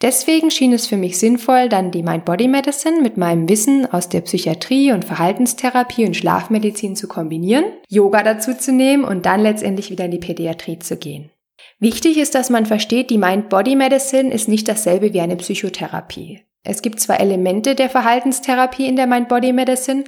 Deswegen 0.00 0.50
schien 0.50 0.72
es 0.72 0.86
für 0.86 0.96
mich 0.96 1.18
sinnvoll, 1.18 1.68
dann 1.68 1.90
die 1.90 2.04
Mind-Body-Medicine 2.04 3.00
mit 3.00 3.16
meinem 3.16 3.48
Wissen 3.48 3.86
aus 3.92 4.08
der 4.08 4.20
Psychiatrie 4.20 4.92
und 4.92 5.04
Verhaltenstherapie 5.04 6.06
und 6.06 6.16
Schlafmedizin 6.16 6.94
zu 6.94 7.08
kombinieren, 7.08 7.64
Yoga 7.88 8.22
dazu 8.22 8.54
zu 8.54 8.72
nehmen 8.72 9.04
und 9.04 9.26
dann 9.26 9.40
letztendlich 9.40 9.90
wieder 9.90 10.04
in 10.04 10.12
die 10.12 10.18
Pädiatrie 10.18 10.78
zu 10.78 10.96
gehen. 10.96 11.30
Wichtig 11.80 12.16
ist, 12.16 12.34
dass 12.34 12.50
man 12.50 12.66
versteht, 12.66 13.10
die 13.10 13.18
Mind-Body-Medicine 13.18 14.32
ist 14.32 14.48
nicht 14.48 14.68
dasselbe 14.68 15.12
wie 15.12 15.20
eine 15.20 15.36
Psychotherapie. 15.36 16.42
Es 16.64 16.82
gibt 16.82 17.00
zwar 17.00 17.20
Elemente 17.20 17.74
der 17.74 17.90
Verhaltenstherapie 17.90 18.86
in 18.86 18.96
der 18.96 19.06
Mind-Body-Medicine, 19.06 20.04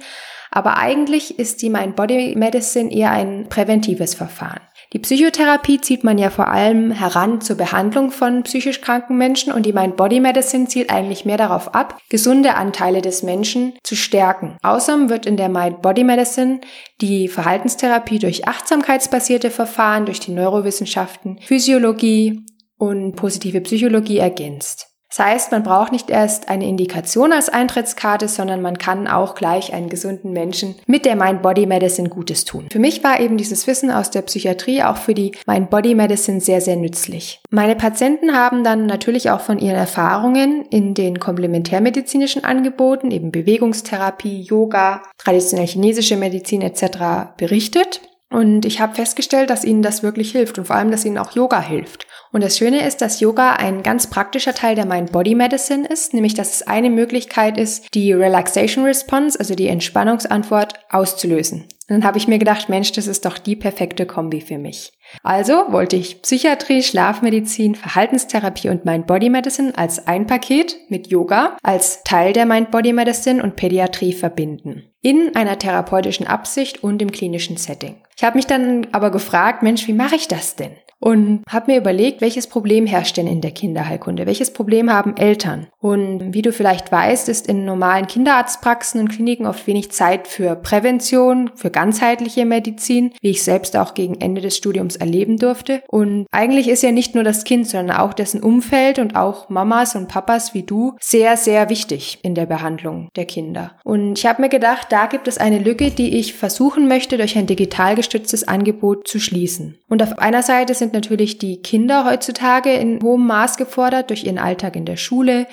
aber 0.51 0.77
eigentlich 0.77 1.39
ist 1.39 1.61
die 1.61 1.69
Mind-Body 1.69 2.35
Medicine 2.37 2.91
eher 2.91 3.11
ein 3.11 3.47
präventives 3.49 4.13
Verfahren. 4.13 4.59
Die 4.93 4.99
Psychotherapie 4.99 5.79
zieht 5.79 6.03
man 6.03 6.17
ja 6.17 6.29
vor 6.29 6.49
allem 6.49 6.91
heran 6.91 7.39
zur 7.39 7.55
Behandlung 7.55 8.11
von 8.11 8.43
psychisch 8.43 8.81
kranken 8.81 9.17
Menschen 9.17 9.53
und 9.53 9.65
die 9.65 9.71
Mind-Body-Medicine 9.71 10.67
zielt 10.67 10.89
eigentlich 10.89 11.23
mehr 11.23 11.37
darauf 11.37 11.73
ab, 11.73 11.97
gesunde 12.09 12.55
Anteile 12.55 13.01
des 13.01 13.23
Menschen 13.23 13.73
zu 13.83 13.95
stärken. 13.95 14.57
Außerdem 14.61 15.09
wird 15.09 15.25
in 15.25 15.37
der 15.37 15.47
Mind-Body-Medicine 15.47 16.59
die 16.99 17.29
Verhaltenstherapie 17.29 18.19
durch 18.19 18.49
achtsamkeitsbasierte 18.49 19.49
Verfahren, 19.49 20.05
durch 20.05 20.19
die 20.19 20.31
Neurowissenschaften, 20.31 21.39
Physiologie 21.39 22.45
und 22.77 23.15
positive 23.15 23.61
Psychologie 23.61 24.17
ergänzt. 24.17 24.90
Das 25.11 25.25
heißt, 25.25 25.51
man 25.51 25.63
braucht 25.63 25.91
nicht 25.91 26.09
erst 26.09 26.47
eine 26.47 26.65
Indikation 26.65 27.33
als 27.33 27.49
Eintrittskarte, 27.49 28.29
sondern 28.29 28.61
man 28.61 28.77
kann 28.77 29.09
auch 29.09 29.35
gleich 29.35 29.73
einen 29.73 29.89
gesunden 29.89 30.31
Menschen 30.31 30.75
mit 30.87 31.03
der 31.03 31.17
Mind-Body-Medicine 31.17 32.07
Gutes 32.07 32.45
tun. 32.45 32.67
Für 32.71 32.79
mich 32.79 33.03
war 33.03 33.19
eben 33.19 33.35
dieses 33.35 33.67
Wissen 33.67 33.91
aus 33.91 34.09
der 34.09 34.21
Psychiatrie 34.21 34.83
auch 34.83 34.95
für 34.95 35.13
die 35.13 35.33
Mind-Body-Medicine 35.47 36.39
sehr, 36.39 36.61
sehr 36.61 36.77
nützlich. 36.77 37.41
Meine 37.49 37.75
Patienten 37.75 38.33
haben 38.33 38.63
dann 38.63 38.85
natürlich 38.85 39.31
auch 39.31 39.41
von 39.41 39.59
ihren 39.59 39.75
Erfahrungen 39.75 40.65
in 40.69 40.93
den 40.93 41.19
komplementärmedizinischen 41.19 42.45
Angeboten, 42.45 43.11
eben 43.11 43.33
Bewegungstherapie, 43.33 44.43
Yoga, 44.43 45.03
traditionell 45.17 45.67
chinesische 45.67 46.15
Medizin 46.15 46.61
etc. 46.61 47.35
berichtet. 47.35 47.99
Und 48.31 48.65
ich 48.65 48.79
habe 48.79 48.95
festgestellt, 48.95 49.49
dass 49.49 49.65
ihnen 49.65 49.81
das 49.81 50.03
wirklich 50.03 50.31
hilft 50.31 50.57
und 50.57 50.65
vor 50.65 50.77
allem, 50.77 50.89
dass 50.89 51.03
ihnen 51.03 51.17
auch 51.17 51.31
Yoga 51.31 51.59
hilft. 51.59 52.07
Und 52.31 52.43
das 52.43 52.57
Schöne 52.57 52.85
ist, 52.87 53.01
dass 53.01 53.19
Yoga 53.19 53.53
ein 53.53 53.83
ganz 53.83 54.07
praktischer 54.07 54.53
Teil 54.53 54.75
der 54.75 54.85
Mind-Body-Medicine 54.85 55.87
ist, 55.87 56.13
nämlich 56.13 56.33
dass 56.33 56.53
es 56.53 56.67
eine 56.67 56.89
Möglichkeit 56.89 57.57
ist, 57.57 57.93
die 57.93 58.13
Relaxation 58.13 58.85
Response, 58.85 59.37
also 59.37 59.53
die 59.53 59.67
Entspannungsantwort, 59.67 60.73
auszulösen. 60.89 61.67
Und 61.91 61.97
dann 61.97 62.03
habe 62.05 62.17
ich 62.17 62.29
mir 62.29 62.39
gedacht, 62.39 62.69
Mensch, 62.69 62.93
das 62.93 63.07
ist 63.07 63.25
doch 63.25 63.37
die 63.37 63.57
perfekte 63.57 64.05
Kombi 64.05 64.39
für 64.39 64.57
mich. 64.57 64.93
Also 65.23 65.65
wollte 65.71 65.97
ich 65.97 66.21
Psychiatrie, 66.21 66.83
Schlafmedizin, 66.83 67.75
Verhaltenstherapie 67.75 68.69
und 68.69 68.85
Mind-Body-Medicine 68.85 69.77
als 69.77 70.07
ein 70.07 70.25
Paket 70.25 70.77
mit 70.87 71.07
Yoga 71.07 71.57
als 71.63 72.03
Teil 72.03 72.31
der 72.31 72.45
Mind-Body-Medicine 72.45 73.43
und 73.43 73.57
Pädiatrie 73.57 74.13
verbinden. 74.13 74.83
In 75.01 75.35
einer 75.35 75.59
therapeutischen 75.59 76.27
Absicht 76.27 76.81
und 76.81 77.01
im 77.01 77.11
klinischen 77.11 77.57
Setting. 77.57 77.97
Ich 78.15 78.23
habe 78.23 78.37
mich 78.37 78.47
dann 78.47 78.87
aber 78.93 79.11
gefragt, 79.11 79.61
Mensch, 79.61 79.85
wie 79.87 79.93
mache 79.93 80.15
ich 80.15 80.29
das 80.29 80.55
denn? 80.55 80.71
Und 81.01 81.41
habe 81.49 81.71
mir 81.71 81.79
überlegt, 81.79 82.21
welches 82.21 82.47
Problem 82.47 82.85
herrscht 82.85 83.17
denn 83.17 83.27
in 83.27 83.41
der 83.41 83.51
Kinderheilkunde? 83.51 84.27
Welches 84.27 84.53
Problem 84.53 84.91
haben 84.91 85.17
Eltern? 85.17 85.67
Und 85.79 86.33
wie 86.33 86.43
du 86.43 86.53
vielleicht 86.53 86.91
weißt, 86.91 87.27
ist 87.27 87.47
in 87.47 87.65
normalen 87.65 88.05
Kinderarztpraxen 88.05 89.01
und 89.01 89.09
Kliniken 89.09 89.47
oft 89.47 89.65
wenig 89.65 89.91
Zeit 89.91 90.27
für 90.27 90.55
Prävention, 90.55 91.49
für 91.55 91.71
ganzheitliche 91.71 92.45
Medizin, 92.45 93.13
wie 93.19 93.31
ich 93.31 93.43
selbst 93.43 93.75
auch 93.75 93.95
gegen 93.95 94.21
Ende 94.21 94.41
des 94.41 94.55
Studiums 94.55 94.95
erleben 94.95 95.37
durfte. 95.37 95.81
Und 95.87 96.27
eigentlich 96.31 96.67
ist 96.67 96.83
ja 96.83 96.91
nicht 96.91 97.15
nur 97.15 97.23
das 97.23 97.43
Kind, 97.45 97.67
sondern 97.67 97.97
auch 97.97 98.13
dessen 98.13 98.43
Umfeld 98.43 98.99
und 98.99 99.15
auch 99.15 99.49
Mamas 99.49 99.95
und 99.95 100.07
Papas 100.07 100.53
wie 100.53 100.63
du 100.63 100.95
sehr, 101.01 101.35
sehr 101.35 101.69
wichtig 101.69 102.19
in 102.21 102.35
der 102.35 102.45
Behandlung 102.45 103.09
der 103.15 103.25
Kinder. 103.25 103.71
Und 103.83 104.19
ich 104.19 104.27
habe 104.27 104.43
mir 104.43 104.49
gedacht, 104.49 104.87
da 104.91 105.07
gibt 105.07 105.27
es 105.27 105.39
eine 105.39 105.57
Lücke, 105.57 105.89
die 105.89 106.19
ich 106.19 106.35
versuchen 106.35 106.87
möchte, 106.87 107.17
durch 107.17 107.35
ein 107.35 107.47
digital 107.47 107.95
gestütztes 107.95 108.47
Angebot 108.47 109.07
zu 109.07 109.19
schließen. 109.19 109.79
Und 109.89 110.03
auf 110.03 110.19
einer 110.19 110.43
Seite 110.43 110.75
sind 110.75 110.90
natürlich 110.93 111.37
die 111.37 111.61
Kinder 111.61 112.05
heutzutage 112.05 112.73
in 112.73 113.01
hohem 113.01 113.25
Maß 113.27 113.57
gefordert 113.57 114.09
durch 114.09 114.23
ihren 114.23 114.39
Alltag 114.39 114.75
in 114.75 114.85
der 114.85 114.97
Schule, 114.97 115.47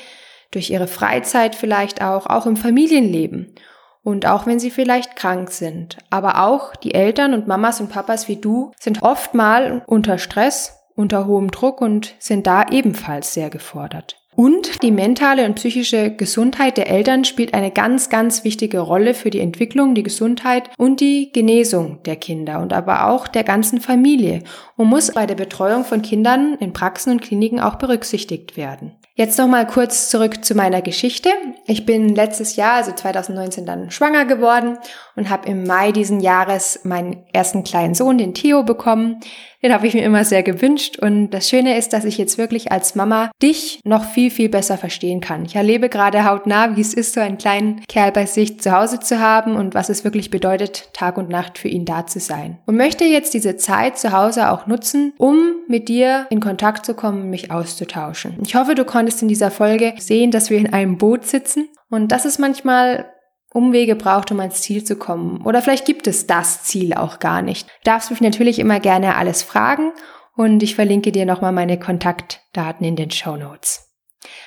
durch 0.50 0.71
ihre 0.71 0.87
Freizeit 0.87 1.54
vielleicht 1.54 2.02
auch, 2.02 2.26
auch 2.26 2.47
im 2.47 2.57
Familienleben 2.57 3.54
und 4.02 4.26
auch 4.26 4.47
wenn 4.47 4.59
sie 4.59 4.71
vielleicht 4.71 5.16
krank 5.16 5.50
sind. 5.50 5.99
Aber 6.11 6.42
auch 6.47 6.75
die 6.76 6.95
Eltern 6.95 7.35
und 7.35 7.47
Mamas 7.47 7.80
und 7.80 7.90
Papas 7.90 8.28
wie 8.28 8.37
du 8.37 8.73
sind 8.78 9.02
oft 9.02 9.35
mal 9.35 9.83
unter 9.87 10.18
Stress, 10.18 10.80
unter 10.95 11.26
hohem 11.26 11.50
Druck 11.50 11.80
und 11.80 12.14
sind 12.18 12.47
da 12.47 12.66
ebenfalls 12.71 13.35
sehr 13.35 13.50
gefordert. 13.50 14.17
Und 14.35 14.82
die 14.82 14.92
mentale 14.92 15.44
und 15.47 15.54
psychische 15.56 16.11
Gesundheit 16.11 16.76
der 16.76 16.88
Eltern 16.88 17.25
spielt 17.25 17.54
eine 17.54 17.73
ganz, 17.73 18.08
ganz 18.08 18.44
wichtige 18.44 18.78
Rolle 18.78 19.14
für 19.14 19.30
die 19.30 19.40
Entwicklung, 19.40 19.97
die 19.97 20.04
Gesundheit 20.04 20.70
und 20.78 21.00
die 21.00 21.32
Genesung 21.32 22.02
der 22.04 22.14
Kinder 22.14 22.61
und 22.61 22.73
aber 22.73 23.08
auch 23.08 23.26
der 23.26 23.42
ganzen 23.42 23.80
Familie 23.80 24.44
und 24.76 24.87
muss 24.87 25.11
bei 25.11 25.26
der 25.26 25.35
Betreuung 25.35 25.85
von 25.85 26.02
Kindern 26.02 26.54
in 26.61 26.73
Praxen 26.73 27.12
und 27.12 27.23
Kliniken 27.23 27.58
auch 27.58 27.76
berücksichtigt 27.76 28.56
werden. 28.56 28.92
Jetzt 29.18 29.37
nochmal 29.37 29.66
kurz 29.66 30.08
zurück 30.11 30.44
zu 30.44 30.54
meiner 30.54 30.80
Geschichte. 30.80 31.30
Ich 31.66 31.85
bin 31.85 32.14
letztes 32.14 32.54
Jahr, 32.54 32.75
also 32.75 32.92
2019, 32.92 33.66
dann 33.66 33.90
schwanger 33.90 34.25
geworden 34.26 34.78
und 35.18 35.28
habe 35.28 35.48
im 35.48 35.64
Mai 35.64 35.92
diesen 35.92 36.20
Jahres 36.20 36.80
meinen 36.84 37.25
ersten 37.32 37.64
kleinen 37.64 37.94
Sohn, 37.94 38.16
den 38.18 38.34
Theo, 38.34 38.62
bekommen. 38.62 39.20
Den 39.62 39.75
habe 39.75 39.88
ich 39.88 39.94
mir 39.94 40.04
immer 40.04 40.25
sehr 40.25 40.44
gewünscht 40.44 40.98
und 41.00 41.30
das 41.30 41.48
Schöne 41.48 41.76
ist, 41.76 41.92
dass 41.92 42.04
ich 42.04 42.16
jetzt 42.16 42.38
wirklich 42.38 42.70
als 42.70 42.94
Mama 42.94 43.30
dich 43.42 43.80
noch 43.84 44.04
viel, 44.04 44.30
viel 44.30 44.48
besser 44.48 44.78
verstehen 44.78 45.20
kann. 45.20 45.44
Ich 45.44 45.56
erlebe 45.56 45.88
gerade 45.88 46.25
hautnah, 46.25 46.76
wie 46.76 46.80
es 46.80 46.94
ist, 46.94 47.14
so 47.14 47.20
einen 47.20 47.38
kleinen 47.38 47.82
Kerl 47.88 48.12
bei 48.12 48.26
sich 48.26 48.60
zu 48.60 48.70
Hause 48.70 49.00
zu 49.00 49.18
haben 49.18 49.56
und 49.56 49.75
was 49.75 49.88
es 49.88 50.04
wirklich 50.04 50.30
bedeutet, 50.30 50.90
Tag 50.92 51.18
und 51.18 51.28
Nacht 51.28 51.58
für 51.58 51.66
ihn 51.66 51.84
da 51.84 52.06
zu 52.06 52.20
sein. 52.20 52.58
Und 52.66 52.76
möchte 52.76 53.04
jetzt 53.04 53.34
diese 53.34 53.56
Zeit 53.56 53.98
zu 53.98 54.12
Hause 54.12 54.52
auch 54.52 54.68
nutzen, 54.68 55.12
um 55.18 55.56
mit 55.66 55.88
dir 55.88 56.28
in 56.30 56.38
Kontakt 56.38 56.87
zu 56.87 56.94
kommen, 56.94 57.28
mich 57.28 57.50
auszutauschen. 57.50 58.37
Ich 58.42 58.54
hoffe, 58.54 58.76
du 58.76 58.84
konntest 58.84 59.22
in 59.22 59.28
dieser 59.28 59.50
Folge 59.50 59.94
sehen, 59.98 60.30
dass 60.30 60.50
wir 60.50 60.58
in 60.58 60.72
einem 60.72 60.98
Boot 60.98 61.26
sitzen 61.26 61.68
und 61.90 62.12
dass 62.12 62.25
es 62.25 62.38
manchmal 62.38 63.06
Umwege 63.52 63.96
braucht, 63.96 64.30
um 64.30 64.40
ans 64.40 64.62
Ziel 64.62 64.84
zu 64.84 64.96
kommen. 64.96 65.42
Oder 65.44 65.62
vielleicht 65.62 65.86
gibt 65.86 66.06
es 66.06 66.26
das 66.26 66.64
Ziel 66.64 66.94
auch 66.94 67.18
gar 67.18 67.42
nicht. 67.42 67.66
Du 67.66 67.72
darfst 67.84 68.10
mich 68.10 68.20
natürlich 68.20 68.58
immer 68.58 68.78
gerne 68.78 69.16
alles 69.16 69.42
fragen 69.42 69.92
und 70.36 70.62
ich 70.62 70.74
verlinke 70.74 71.12
dir 71.12 71.26
nochmal 71.26 71.52
meine 71.52 71.78
Kontaktdaten 71.78 72.86
in 72.86 72.96
den 72.96 73.10
Show 73.10 73.36
Notes. 73.36 73.88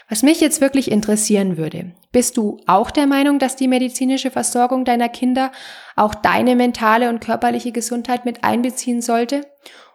Was 0.09 0.23
mich 0.23 0.41
jetzt 0.41 0.61
wirklich 0.61 0.91
interessieren 0.91 1.57
würde, 1.57 1.93
bist 2.11 2.37
du 2.37 2.59
auch 2.67 2.91
der 2.91 3.07
Meinung, 3.07 3.39
dass 3.39 3.55
die 3.55 3.67
medizinische 3.67 4.29
Versorgung 4.29 4.85
deiner 4.85 5.09
Kinder 5.09 5.51
auch 5.95 6.13
deine 6.13 6.55
mentale 6.55 7.09
und 7.09 7.21
körperliche 7.21 7.71
Gesundheit 7.71 8.25
mit 8.25 8.43
einbeziehen 8.43 9.01
sollte? 9.01 9.47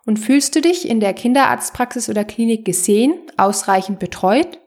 Und 0.07 0.19
fühlst 0.19 0.55
du 0.55 0.61
dich 0.61 0.89
in 0.89 1.01
der 1.01 1.15
Kinderarztpraxis 1.15 2.09
oder 2.09 2.25
Klinik 2.25 2.65
gesehen, 2.65 3.15
ausreichend 3.37 3.99
betreut? 3.99 4.59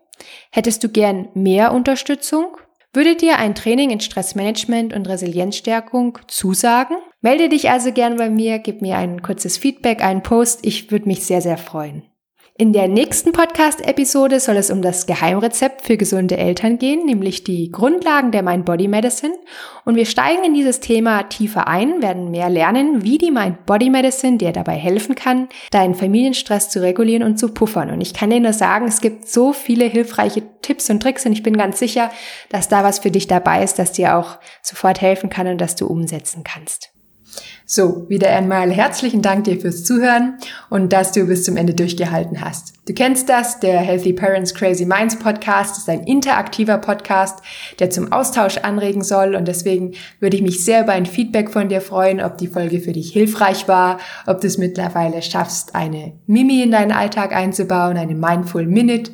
Hättest 0.51 0.84
du 0.84 0.89
gern 0.89 1.29
mehr 1.34 1.74
Unterstützung? 1.74 2.58
Würde 2.91 3.15
dir 3.15 3.38
ein 3.38 3.53
Training 3.53 3.91
in 3.91 4.00
Stressmanagement 4.00 4.93
und 4.93 5.08
Resilienzstärkung 5.08 6.17
zusagen? 6.27 6.98
Melde 7.22 7.48
dich 7.48 7.69
also 7.69 7.91
gern 7.91 8.17
bei 8.17 8.31
mir, 8.31 8.58
gib 8.58 8.81
mir 8.81 8.98
ein 8.98 9.22
kurzes 9.22 9.58
Feedback, 9.58 10.03
einen 10.03 10.24
Post. 10.24 10.65
Ich 10.65 10.89
würde 10.89 11.08
mich 11.08 11.24
sehr, 11.24 11.41
sehr 11.41 11.60
freuen. 11.60 12.03
In 12.62 12.74
der 12.74 12.89
nächsten 12.89 13.32
Podcast-Episode 13.32 14.42
soll 14.42 14.58
es 14.58 14.70
um 14.70 14.82
das 14.82 15.06
Geheimrezept 15.06 15.86
für 15.86 15.96
gesunde 15.96 16.36
Eltern 16.36 16.78
gehen, 16.78 17.06
nämlich 17.06 17.46
die 17.46 17.72
Grundlagen 17.72 18.34
der 18.34 18.44
Mind 18.44 18.66
Body 18.66 18.89
Medicine. 18.89 19.34
Und 19.86 19.96
wir 19.96 20.06
steigen 20.06 20.44
in 20.44 20.54
dieses 20.54 20.82
Thema 20.82 21.24
tiefer 21.24 21.70
ein, 21.70 22.01
werden 22.01 22.32
mehr 22.32 22.50
lernen, 22.50 23.01
wie 23.01 23.18
die 23.18 23.32
Mind 23.32 23.66
Body 23.66 23.89
Medicine 23.89 24.39
dir 24.39 24.51
dabei 24.51 24.74
helfen 24.74 25.16
kann, 25.16 25.48
deinen 25.72 25.96
Familienstress 25.96 26.70
zu 26.70 26.82
regulieren 26.82 27.24
und 27.24 27.39
zu 27.39 27.54
puffern. 27.54 27.92
Und 27.92 28.01
ich 28.01 28.13
kann 28.13 28.30
dir 28.30 28.42
nur 28.42 28.51
sagen, 28.51 28.89
es 28.89 29.00
gibt 29.00 29.30
so 29.30 29.54
viele 29.54 29.86
hilfreiche 29.86 30.44
Tipps 30.62 30.89
und 30.89 31.01
Tricks 31.01 31.25
und 31.25 31.32
ich 31.32 31.44
bin 31.44 31.56
ganz 31.56 31.80
sicher, 31.80 32.12
dass 32.50 32.68
da 32.68 32.84
was 32.84 33.00
für 33.00 33.10
dich 33.10 33.28
dabei 33.28 33.63
ist, 33.63 33.80
das 33.80 33.94
dir 33.94 34.18
auch 34.18 34.38
sofort 34.62 35.00
helfen 35.00 35.30
kann 35.30 35.48
und 35.48 35.62
das 35.62 35.78
du 35.78 35.88
umsetzen 35.88 36.44
kannst. 36.44 36.92
So, 37.72 38.10
wieder 38.10 38.36
einmal 38.36 38.72
herzlichen 38.72 39.22
Dank 39.22 39.44
dir 39.44 39.62
fürs 39.62 39.84
Zuhören 39.84 40.40
und 40.72 40.92
dass 40.92 41.12
du 41.12 41.26
bis 41.26 41.44
zum 41.44 41.56
Ende 41.56 41.76
durchgehalten 41.76 42.42
hast. 42.42 42.74
Du 42.88 42.96
kennst 42.96 43.30
das, 43.30 43.60
der 43.60 43.80
Healthy 43.82 44.14
Parents 44.14 44.56
Crazy 44.56 44.88
Minds 44.88 45.20
Podcast 45.20 45.78
ist 45.78 45.88
ein 45.88 46.02
interaktiver 46.06 46.80
Podcast, 46.80 47.44
der 47.78 47.92
zum 47.92 48.12
Austausch 48.12 48.58
anregen 48.58 49.04
soll 49.04 49.36
und 49.36 49.48
deswegen 49.48 49.92
würde 50.20 50.36
ich 50.36 50.42
mich 50.42 50.66
sehr 50.66 50.82
über 50.82 50.94
ein 50.94 51.06
Feedback 51.06 51.52
von 51.52 51.70
dir 51.70 51.82
freuen, 51.82 52.22
ob 52.22 52.40
die 52.40 52.48
Folge 52.48 52.80
für 52.80 52.94
dich 52.94 53.14
hilfreich 53.14 53.68
war, 53.68 54.00
ob 54.26 54.42
du 54.42 54.48
es 54.48 54.58
mittlerweile 54.58 55.22
schaffst, 55.22 55.76
eine 55.76 56.14
Mimi 56.26 56.64
in 56.64 56.72
deinen 56.72 56.92
Alltag 56.92 57.36
einzubauen, 57.36 57.98
eine 57.98 58.16
Mindful 58.16 58.66
Minute 58.66 59.12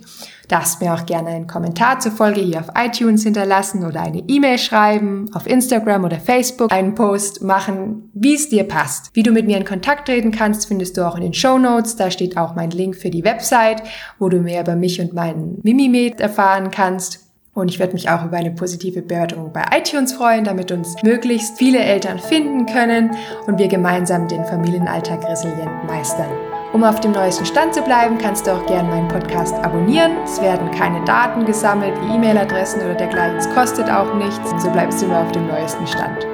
Darfst 0.48 0.80
mir 0.82 0.94
auch 0.94 1.06
gerne 1.06 1.30
einen 1.30 1.48
Kommentar 1.48 2.00
zur 2.00 2.12
Folge 2.12 2.42
hier 2.42 2.60
auf 2.60 2.70
iTunes 2.76 3.24
hinterlassen 3.24 3.84
oder 3.86 4.02
eine 4.02 4.24
E-Mail 4.28 4.58
schreiben, 4.60 5.30
auf 5.34 5.48
Instagram 5.48 6.04
oder 6.04 6.20
Facebook 6.20 6.72
einen 6.72 6.94
Post 6.94 7.42
machen, 7.42 8.12
wie 8.14 8.36
dir 8.50 8.64
passt. 8.64 9.12
Wie 9.14 9.24
du 9.24 9.32
mit 9.32 9.46
mir 9.46 9.58
in 9.58 9.66
Kontakt 9.66 10.08
treten 10.08 10.32
kannst, 10.32 10.68
findest 10.68 10.98
du 10.98 11.08
auch 11.08 11.16
in 11.16 11.22
den 11.22 11.34
Show 11.34 11.58
Notes. 11.58 11.96
Da 11.96 12.12
steht 12.12 12.38
auch 12.38 12.56
mein 12.56 12.72
Link 12.72 12.96
für 12.96 13.10
die 13.10 13.24
Website, 13.24 13.84
wo 14.20 14.30
du 14.30 14.40
mehr 14.40 14.62
über 14.62 14.76
mich 14.76 15.00
und 15.02 15.14
meinen 15.14 15.60
Mimimed 15.64 16.20
erfahren 16.20 16.72
kannst. 16.72 17.26
Und 17.56 17.70
ich 17.70 17.80
würde 17.80 17.94
mich 17.94 18.10
auch 18.10 18.26
über 18.26 18.36
eine 18.36 18.52
positive 18.52 19.02
Bewertung 19.02 19.54
bei 19.54 19.64
iTunes 19.78 20.12
freuen, 20.12 20.44
damit 20.44 20.74
uns 20.74 21.02
möglichst 21.04 21.58
viele 21.58 21.80
Eltern 21.80 22.20
finden 22.20 22.66
können 22.66 23.12
und 23.48 23.58
wir 23.58 23.70
gemeinsam 23.70 24.28
den 24.28 24.44
Familienalltag 24.44 25.26
resilient 25.26 25.86
meistern. 25.88 26.30
Um 26.74 26.84
auf 26.84 27.00
dem 27.00 27.14
neuesten 27.14 27.46
Stand 27.46 27.74
zu 27.74 27.82
bleiben, 27.82 28.18
kannst 28.18 28.46
du 28.46 28.52
auch 28.52 28.66
gerne 28.66 28.90
meinen 28.90 29.08
Podcast 29.08 29.56
abonnieren. 29.56 30.12
Es 30.26 30.42
werden 30.42 30.70
keine 30.72 31.02
Daten 31.06 31.46
gesammelt 31.46 31.94
wie 32.02 32.16
E-Mail-Adressen 32.16 32.82
oder 32.82 32.96
dergleichen. 32.96 33.38
Es 33.38 33.50
kostet 33.56 33.90
auch 33.90 34.14
nichts. 34.16 34.52
So 34.62 34.70
bleibst 34.70 35.02
du 35.02 35.06
immer 35.06 35.22
auf 35.22 35.32
dem 35.32 35.48
neuesten 35.48 35.88
Stand. 35.88 36.28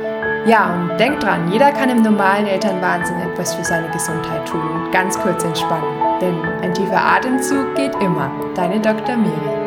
Ja, 0.45 0.74
und 0.74 0.98
denk 1.00 1.19
dran, 1.19 1.51
jeder 1.51 1.71
kann 1.71 1.91
im 1.91 2.01
normalen 2.01 2.48
Elternwahnsinn 2.48 3.19
etwas 3.21 3.53
für 3.53 3.63
seine 3.63 3.89
Gesundheit 3.89 4.48
tun 4.48 4.62
und 4.62 4.91
ganz 4.91 5.19
kurz 5.19 5.43
entspannen. 5.43 6.19
Denn 6.19 6.41
ein 6.63 6.74
tiefer 6.74 7.00
Atemzug 7.00 7.75
geht 7.75 7.93
immer. 8.01 8.31
Deine 8.55 8.79
Dr. 8.79 9.17
Miri. 9.17 9.61